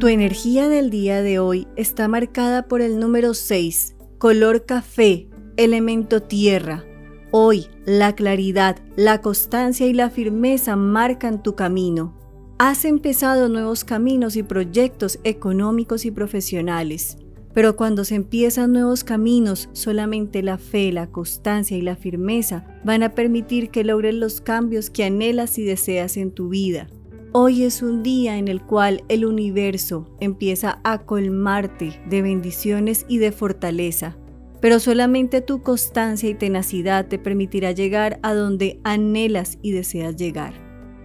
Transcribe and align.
Tu 0.00 0.08
energía 0.08 0.70
del 0.70 0.88
día 0.88 1.20
de 1.20 1.38
hoy 1.38 1.68
está 1.76 2.08
marcada 2.08 2.68
por 2.68 2.80
el 2.80 2.98
número 2.98 3.34
6, 3.34 3.96
color 4.16 4.64
café, 4.64 5.28
elemento 5.58 6.22
tierra. 6.22 6.84
Hoy, 7.32 7.66
la 7.84 8.14
claridad, 8.14 8.78
la 8.96 9.20
constancia 9.20 9.86
y 9.86 9.92
la 9.92 10.08
firmeza 10.08 10.74
marcan 10.74 11.42
tu 11.42 11.54
camino. 11.54 12.16
Has 12.58 12.86
empezado 12.86 13.50
nuevos 13.50 13.84
caminos 13.84 14.36
y 14.36 14.42
proyectos 14.42 15.18
económicos 15.22 16.06
y 16.06 16.10
profesionales. 16.10 17.18
Pero 17.52 17.76
cuando 17.76 18.04
se 18.04 18.14
empiezan 18.14 18.72
nuevos 18.72 19.04
caminos, 19.04 19.68
solamente 19.72 20.42
la 20.42 20.58
fe, 20.58 20.92
la 20.92 21.08
constancia 21.08 21.76
y 21.76 21.82
la 21.82 21.96
firmeza 21.96 22.64
van 22.84 23.02
a 23.02 23.14
permitir 23.14 23.70
que 23.70 23.84
logres 23.84 24.14
los 24.14 24.40
cambios 24.40 24.90
que 24.90 25.04
anhelas 25.04 25.58
y 25.58 25.64
deseas 25.64 26.16
en 26.16 26.30
tu 26.30 26.48
vida. 26.48 26.88
Hoy 27.32 27.64
es 27.64 27.82
un 27.82 28.02
día 28.02 28.38
en 28.38 28.48
el 28.48 28.62
cual 28.62 29.04
el 29.08 29.24
universo 29.24 30.08
empieza 30.20 30.80
a 30.84 30.98
colmarte 30.98 32.00
de 32.08 32.22
bendiciones 32.22 33.04
y 33.08 33.18
de 33.18 33.32
fortaleza, 33.32 34.16
pero 34.60 34.80
solamente 34.80 35.40
tu 35.40 35.62
constancia 35.62 36.28
y 36.28 36.34
tenacidad 36.34 37.06
te 37.06 37.18
permitirá 37.18 37.72
llegar 37.72 38.18
a 38.22 38.34
donde 38.34 38.80
anhelas 38.84 39.58
y 39.62 39.72
deseas 39.72 40.16
llegar. 40.16 40.54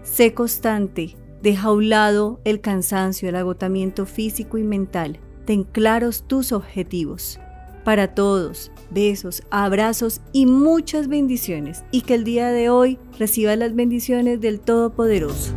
Sé 0.04 0.34
constante, 0.34 1.16
Deja 1.46 1.68
a 1.68 1.74
un 1.74 1.90
lado 1.90 2.42
el 2.44 2.60
cansancio, 2.60 3.30
el 3.30 3.36
agotamiento 3.36 4.08
físico 4.08 4.58
y 4.58 4.64
mental. 4.64 5.20
Ten 5.46 5.64
claros 5.64 6.24
tus 6.28 6.52
objetivos. 6.52 7.40
Para 7.84 8.16
todos, 8.16 8.72
besos, 8.90 9.44
abrazos 9.52 10.22
y 10.34 10.48
muchas 10.48 11.08
bendiciones. 11.08 11.84
Y 11.92 12.02
que 12.02 12.16
el 12.16 12.24
día 12.24 12.50
de 12.50 12.70
hoy 12.70 12.98
reciba 13.20 13.56
las 13.56 13.76
bendiciones 13.76 14.42
del 14.42 14.60
Todopoderoso. 14.60 15.54